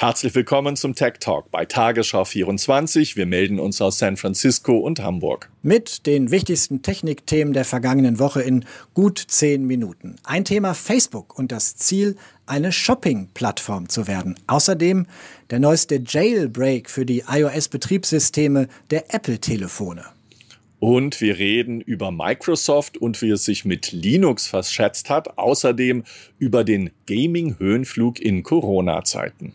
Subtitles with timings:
[0.00, 3.16] Herzlich willkommen zum Tech Talk bei Tagesschau 24.
[3.16, 5.50] Wir melden uns aus San Francisco und Hamburg.
[5.64, 8.64] Mit den wichtigsten Technikthemen der vergangenen Woche in
[8.94, 10.14] gut zehn Minuten.
[10.22, 12.14] Ein Thema Facebook und das Ziel,
[12.46, 14.36] eine Shopping-Plattform zu werden.
[14.46, 15.06] Außerdem
[15.50, 20.04] der neueste Jailbreak für die iOS-Betriebssysteme der Apple-Telefone.
[20.78, 25.38] Und wir reden über Microsoft und wie es sich mit Linux verschätzt hat.
[25.38, 26.04] Außerdem
[26.38, 29.54] über den Gaming-Höhenflug in Corona-Zeiten.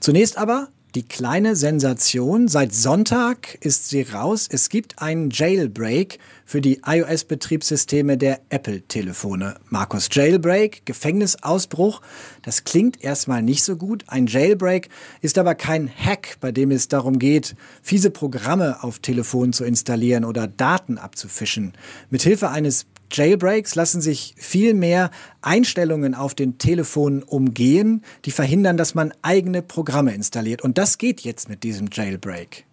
[0.00, 2.48] Zunächst aber die kleine Sensation.
[2.48, 4.48] Seit Sonntag ist sie raus.
[4.50, 9.56] Es gibt einen Jailbreak für die iOS-Betriebssysteme der Apple-Telefone.
[9.68, 12.00] Markus Jailbreak, Gefängnisausbruch.
[12.42, 14.04] Das klingt erstmal nicht so gut.
[14.06, 14.88] Ein Jailbreak
[15.20, 20.24] ist aber kein Hack, bei dem es darum geht, fiese Programme auf Telefonen zu installieren
[20.24, 21.74] oder Daten abzufischen.
[22.08, 25.10] Mithilfe eines Jailbreaks lassen sich viel mehr
[25.42, 30.62] Einstellungen auf den Telefonen umgehen, die verhindern, dass man eigene Programme installiert.
[30.62, 32.64] Und das geht jetzt mit diesem Jailbreak.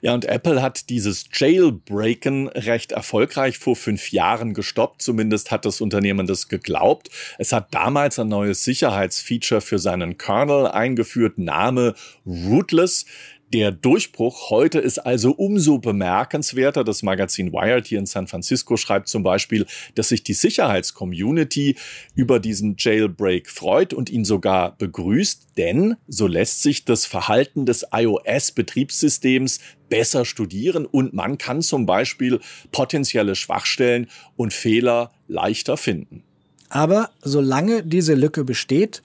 [0.00, 5.02] Ja, und Apple hat dieses Jailbreaken recht erfolgreich vor fünf Jahren gestoppt.
[5.02, 7.10] Zumindest hat das Unternehmen das geglaubt.
[7.38, 13.06] Es hat damals ein neues Sicherheitsfeature für seinen Kernel eingeführt, Name Rootless.
[13.54, 16.84] Der Durchbruch heute ist also umso bemerkenswerter.
[16.84, 21.76] Das Magazin Wired hier in San Francisco schreibt zum Beispiel, dass sich die Sicherheitscommunity
[22.14, 27.86] über diesen Jailbreak freut und ihn sogar begrüßt, denn so lässt sich das Verhalten des
[27.90, 36.22] iOS-Betriebssystems besser studieren und man kann zum Beispiel potenzielle Schwachstellen und Fehler leichter finden.
[36.68, 39.02] Aber solange diese Lücke besteht,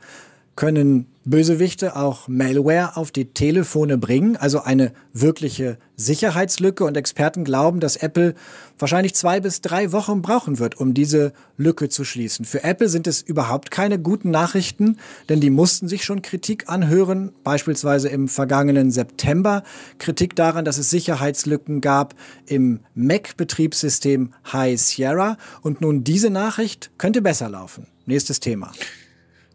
[0.55, 6.83] können Bösewichte auch Malware auf die Telefone bringen, also eine wirkliche Sicherheitslücke.
[6.83, 8.35] Und Experten glauben, dass Apple
[8.77, 12.45] wahrscheinlich zwei bis drei Wochen brauchen wird, um diese Lücke zu schließen.
[12.45, 14.97] Für Apple sind es überhaupt keine guten Nachrichten,
[15.29, 19.63] denn die mussten sich schon Kritik anhören, beispielsweise im vergangenen September.
[19.99, 22.15] Kritik daran, dass es Sicherheitslücken gab
[22.47, 25.37] im Mac-Betriebssystem High Sierra.
[25.61, 27.87] Und nun diese Nachricht könnte besser laufen.
[28.05, 28.73] Nächstes Thema.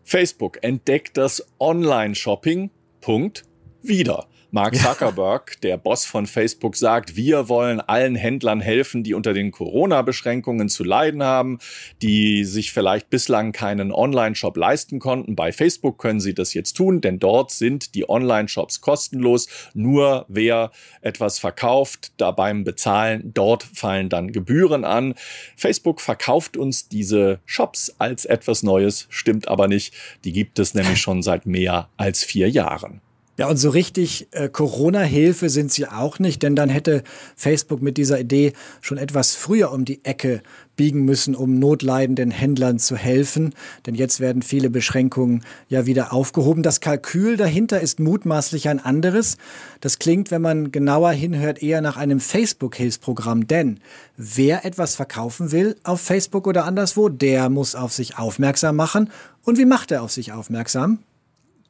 [0.08, 2.70] Facebook entdeckt das Online-Shopping.
[3.02, 3.44] Punkt.
[3.82, 4.27] Wieder.
[4.50, 9.50] Mark Zuckerberg, der Boss von Facebook, sagt, wir wollen allen Händlern helfen, die unter den
[9.50, 11.58] Corona-Beschränkungen zu leiden haben,
[12.00, 15.36] die sich vielleicht bislang keinen Online-Shop leisten konnten.
[15.36, 19.48] Bei Facebook können sie das jetzt tun, denn dort sind die Online-Shops kostenlos.
[19.74, 20.70] Nur wer
[21.02, 25.14] etwas verkauft, da beim Bezahlen, dort fallen dann Gebühren an.
[25.56, 29.92] Facebook verkauft uns diese Shops als etwas Neues, stimmt aber nicht.
[30.24, 33.02] Die gibt es nämlich schon seit mehr als vier Jahren.
[33.38, 37.04] Ja, und so richtig äh, Corona-Hilfe sind sie auch nicht, denn dann hätte
[37.36, 40.42] Facebook mit dieser Idee schon etwas früher um die Ecke
[40.74, 43.54] biegen müssen, um notleidenden Händlern zu helfen.
[43.86, 46.64] Denn jetzt werden viele Beschränkungen ja wieder aufgehoben.
[46.64, 49.36] Das Kalkül dahinter ist mutmaßlich ein anderes.
[49.80, 53.46] Das klingt, wenn man genauer hinhört, eher nach einem Facebook-Hilfsprogramm.
[53.46, 53.78] Denn
[54.16, 59.10] wer etwas verkaufen will auf Facebook oder anderswo, der muss auf sich aufmerksam machen.
[59.44, 60.98] Und wie macht er auf sich aufmerksam?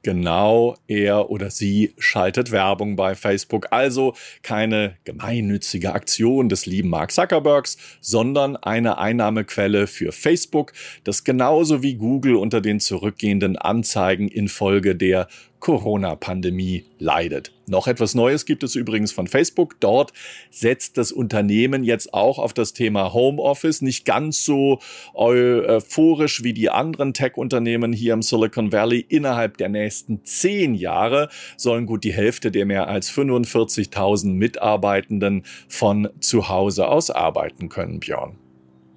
[0.09, 3.67] Genau, er oder sie schaltet Werbung bei Facebook.
[3.73, 10.73] Also keine gemeinnützige Aktion des lieben Mark Zuckerbergs, sondern eine Einnahmequelle für Facebook,
[11.05, 15.29] das genauso wie Google unter den zurückgehenden Anzeigen infolge der
[15.61, 17.53] Corona-Pandemie leidet.
[17.67, 19.79] Noch etwas Neues gibt es übrigens von Facebook.
[19.81, 20.13] Dort
[20.51, 23.83] setzt das Unternehmen jetzt auch auf das Thema Homeoffice.
[23.83, 24.79] Nicht ganz so
[25.15, 29.05] euphorisch wie die anderen Tech-Unternehmen hier im Silicon Valley.
[29.09, 36.09] Innerhalb der nächsten zehn Jahre sollen gut die Hälfte der mehr als 45.000 Mitarbeitenden von
[36.21, 38.39] zu Hause aus arbeiten können, Björn.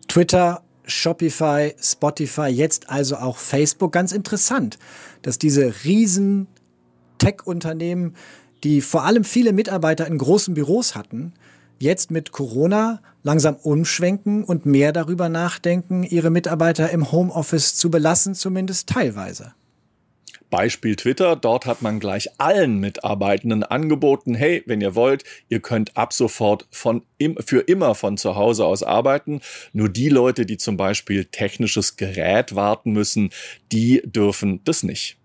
[0.08, 3.92] Twitter Shopify, Spotify, jetzt also auch Facebook.
[3.92, 4.78] Ganz interessant,
[5.22, 6.48] dass diese riesen
[7.18, 8.16] Tech-Unternehmen,
[8.64, 11.34] die vor allem viele Mitarbeiter in großen Büros hatten,
[11.80, 18.36] jetzt mit Corona langsam umschwenken und mehr darüber nachdenken, ihre Mitarbeiter im Homeoffice zu belassen,
[18.36, 19.54] zumindest teilweise.
[20.52, 25.98] Beispiel Twitter, dort hat man gleich allen Mitarbeitenden angeboten, hey, wenn ihr wollt, ihr könnt
[25.98, 29.42] ab sofort von im, für immer von zu Hause aus arbeiten.
[29.74, 33.32] Nur die Leute, die zum Beispiel technisches Gerät warten müssen,
[33.72, 35.18] die dürfen das nicht.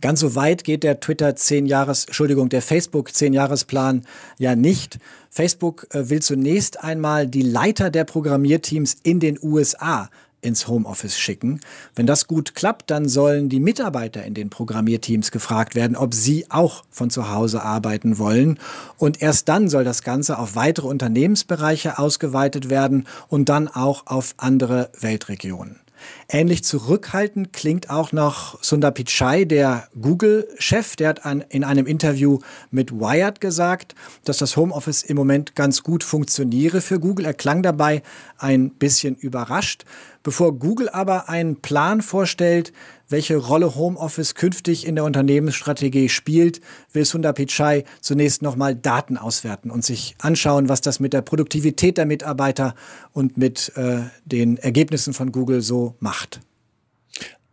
[0.00, 4.06] Ganz so weit geht der Twitter 10 Jahres, Entschuldigung, der Facebook 10 Jahresplan
[4.38, 4.98] ja nicht.
[5.30, 10.08] Facebook äh, will zunächst einmal die Leiter der Programmierteams in den USA
[10.42, 11.60] ins Homeoffice schicken.
[11.94, 16.46] Wenn das gut klappt, dann sollen die Mitarbeiter in den Programmierteams gefragt werden, ob sie
[16.50, 18.58] auch von zu Hause arbeiten wollen.
[18.96, 24.34] Und erst dann soll das Ganze auf weitere Unternehmensbereiche ausgeweitet werden und dann auch auf
[24.38, 25.80] andere Weltregionen.
[26.28, 30.96] Ähnlich zurückhaltend klingt auch noch Sundar Pichai, der Google-Chef.
[30.96, 32.38] Der hat an, in einem Interview
[32.70, 33.94] mit Wired gesagt,
[34.24, 37.26] dass das Homeoffice im Moment ganz gut funktioniere für Google.
[37.26, 38.02] Er klang dabei
[38.38, 39.84] ein bisschen überrascht.
[40.22, 42.72] Bevor Google aber einen Plan vorstellt,
[43.08, 46.60] welche Rolle Homeoffice künftig in der Unternehmensstrategie spielt,
[46.92, 51.96] will Sundar Pichai zunächst nochmal Daten auswerten und sich anschauen, was das mit der Produktivität
[51.96, 52.74] der Mitarbeiter
[53.12, 56.40] und mit äh, den Ergebnissen von Google so macht.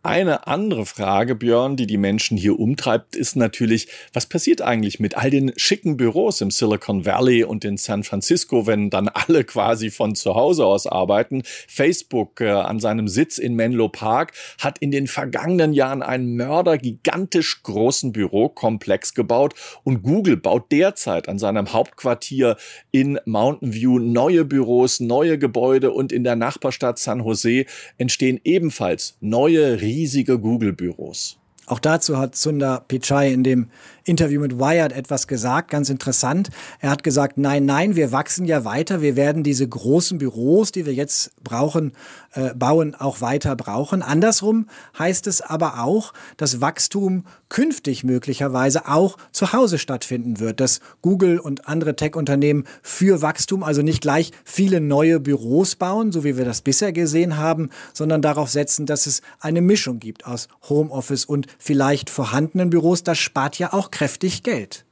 [0.08, 5.18] Eine andere Frage, Björn, die die Menschen hier umtreibt, ist natürlich, was passiert eigentlich mit
[5.18, 9.90] all den schicken Büros im Silicon Valley und in San Francisco, wenn dann alle quasi
[9.90, 11.44] von zu Hause aus arbeiten?
[11.44, 17.64] Facebook äh, an seinem Sitz in Menlo Park hat in den vergangenen Jahren einen mördergigantisch
[17.64, 22.56] großen Bürokomplex gebaut und Google baut derzeit an seinem Hauptquartier
[22.92, 27.66] in Mountain View neue Büros, neue Gebäude und in der Nachbarstadt San Jose
[27.98, 29.97] entstehen ebenfalls neue riesige
[30.38, 31.38] Google-Büros.
[31.66, 33.70] Auch dazu hat Sundar Pichai in dem
[34.08, 36.50] Interview mit Wired etwas gesagt, ganz interessant.
[36.80, 40.86] Er hat gesagt, nein, nein, wir wachsen ja weiter, wir werden diese großen Büros, die
[40.86, 41.92] wir jetzt brauchen,
[42.34, 44.02] äh, bauen, auch weiter brauchen.
[44.02, 44.68] Andersrum
[44.98, 51.40] heißt es aber auch, dass Wachstum künftig möglicherweise auch zu Hause stattfinden wird, dass Google
[51.40, 56.46] und andere Tech-Unternehmen für Wachstum also nicht gleich viele neue Büros bauen, so wie wir
[56.46, 61.48] das bisher gesehen haben, sondern darauf setzen, dass es eine Mischung gibt aus Homeoffice und
[61.58, 63.04] vielleicht vorhandenen Büros.
[63.04, 64.86] Das spart ja auch kräftig Geld.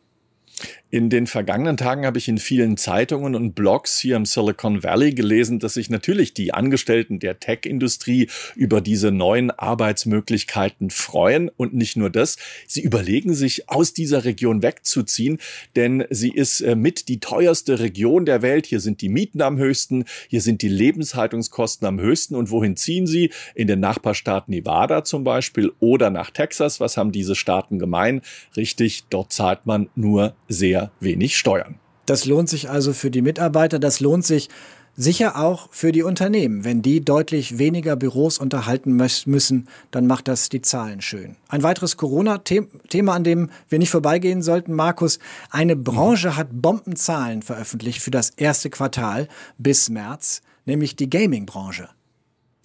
[0.96, 5.14] In den vergangenen Tagen habe ich in vielen Zeitungen und Blogs hier im Silicon Valley
[5.14, 11.52] gelesen, dass sich natürlich die Angestellten der Tech-Industrie über diese neuen Arbeitsmöglichkeiten freuen.
[11.58, 15.40] Und nicht nur das, sie überlegen sich, aus dieser Region wegzuziehen,
[15.76, 18.66] denn sie ist äh, mit die teuerste Region der Welt.
[18.66, 22.36] Hier sind die Mieten am höchsten, hier sind die Lebenshaltungskosten am höchsten.
[22.36, 23.32] Und wohin ziehen sie?
[23.54, 26.80] In den Nachbarstaat Nevada zum Beispiel oder nach Texas.
[26.80, 28.22] Was haben diese Staaten gemein?
[28.56, 31.76] Richtig, dort zahlt man nur sehr wenig Steuern.
[32.06, 34.50] Das lohnt sich also für die Mitarbeiter, das lohnt sich
[34.96, 36.64] sicher auch für die Unternehmen.
[36.64, 41.36] Wenn die deutlich weniger Büros unterhalten müssen, dann macht das die Zahlen schön.
[41.50, 45.20] Ein weiteres Corona-Thema, an dem wir nicht vorbeigehen sollten, Markus.
[45.50, 49.28] Eine Branche hat Bombenzahlen veröffentlicht für das erste Quartal
[49.58, 51.90] bis März, nämlich die Gaming-Branche.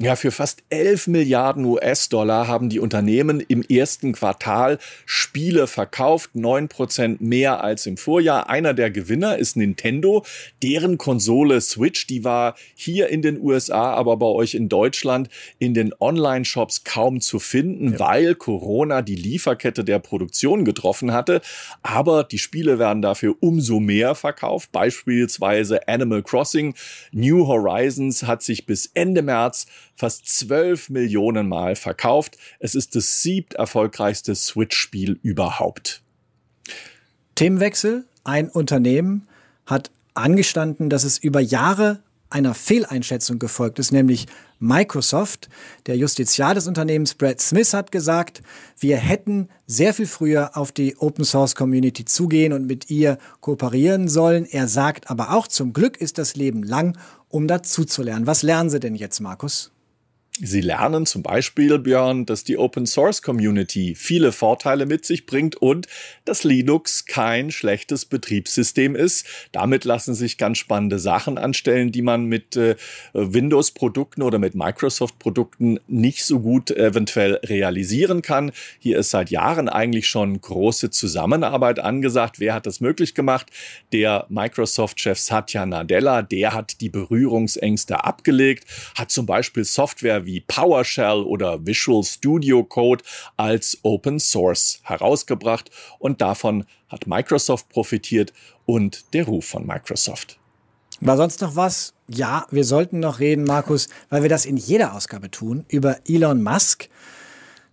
[0.00, 6.68] Ja, für fast 11 Milliarden US-Dollar haben die Unternehmen im ersten Quartal Spiele verkauft, 9
[6.68, 8.48] Prozent mehr als im Vorjahr.
[8.48, 10.24] Einer der Gewinner ist Nintendo.
[10.62, 15.74] Deren Konsole Switch, die war hier in den USA, aber bei euch in Deutschland in
[15.74, 17.98] den Online-Shops kaum zu finden, ja.
[17.98, 21.42] weil Corona die Lieferkette der Produktion getroffen hatte.
[21.82, 24.72] Aber die Spiele werden dafür umso mehr verkauft.
[24.72, 26.72] Beispielsweise Animal Crossing.
[27.12, 29.66] New Horizons hat sich bis Ende März
[30.00, 32.38] fast 12 Millionen Mal verkauft.
[32.58, 36.02] Es ist das siebt erfolgreichste Switch-Spiel überhaupt.
[37.34, 38.04] Themenwechsel.
[38.24, 39.28] Ein Unternehmen
[39.66, 42.00] hat angestanden, dass es über Jahre
[42.30, 44.26] einer Fehleinschätzung gefolgt ist, nämlich
[44.58, 45.48] Microsoft.
[45.86, 48.42] Der Justiziar des Unternehmens Brad Smith hat gesagt,
[48.78, 54.08] wir hätten sehr viel früher auf die Open Source Community zugehen und mit ihr kooperieren
[54.08, 54.46] sollen.
[54.46, 56.96] Er sagt aber auch, zum Glück ist das Leben lang,
[57.28, 58.26] um dazuzulernen.
[58.26, 59.72] Was lernen Sie denn jetzt, Markus?
[60.42, 65.56] Sie lernen zum Beispiel, Björn, dass die Open Source Community viele Vorteile mit sich bringt
[65.56, 65.86] und
[66.24, 69.26] dass Linux kein schlechtes Betriebssystem ist.
[69.52, 72.76] Damit lassen sich ganz spannende Sachen anstellen, die man mit äh,
[73.12, 78.52] Windows-Produkten oder mit Microsoft-Produkten nicht so gut eventuell realisieren kann.
[78.78, 82.40] Hier ist seit Jahren eigentlich schon große Zusammenarbeit angesagt.
[82.40, 83.48] Wer hat das möglich gemacht?
[83.92, 90.40] Der Microsoft-Chef Satya Nadella, der hat die Berührungsängste abgelegt, hat zum Beispiel Software wie wie
[90.40, 93.02] PowerShell oder Visual Studio Code
[93.36, 98.32] als Open Source herausgebracht und davon hat Microsoft profitiert
[98.64, 100.38] und der Ruf von Microsoft.
[101.00, 101.94] War sonst noch was?
[102.08, 106.42] Ja, wir sollten noch reden, Markus, weil wir das in jeder Ausgabe tun, über Elon
[106.42, 106.88] Musk.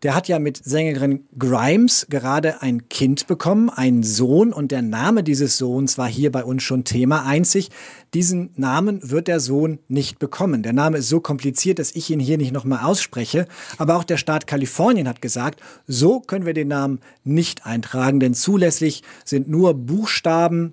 [0.07, 5.21] Der hat ja mit Sängerin Grimes gerade ein Kind bekommen, einen Sohn, und der Name
[5.21, 7.25] dieses Sohns war hier bei uns schon Thema.
[7.25, 7.71] Einzig,
[8.13, 10.63] diesen Namen wird der Sohn nicht bekommen.
[10.63, 13.47] Der Name ist so kompliziert, dass ich ihn hier nicht nochmal ausspreche.
[13.79, 18.33] Aber auch der Staat Kalifornien hat gesagt, so können wir den Namen nicht eintragen, denn
[18.33, 20.71] zulässig sind nur Buchstaben,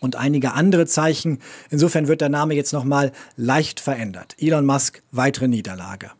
[0.00, 1.38] und einige andere Zeichen.
[1.70, 4.34] Insofern wird der Name jetzt nochmal leicht verändert.
[4.38, 6.10] Elon Musk, weitere Niederlage.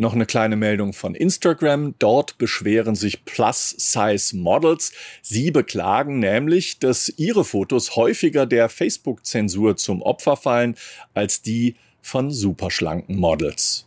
[0.00, 1.94] Noch eine kleine Meldung von Instagram.
[1.98, 4.92] Dort beschweren sich Plus-Size-Models.
[5.20, 10.74] Sie beklagen nämlich, dass ihre Fotos häufiger der Facebook-Zensur zum Opfer fallen
[11.12, 13.84] als die von superschlanken Models.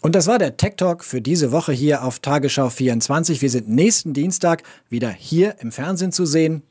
[0.00, 3.40] Und das war der Tech Talk für diese Woche hier auf Tagesschau 24.
[3.40, 6.64] Wir sind nächsten Dienstag wieder hier im Fernsehen zu sehen.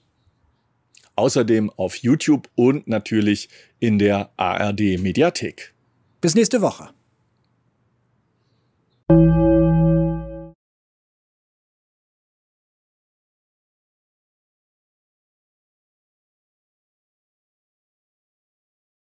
[1.16, 3.48] Außerdem auf YouTube und natürlich
[3.80, 5.74] in der ARD Mediathek.
[6.20, 6.90] Bis nächste Woche.
[9.10, 9.53] you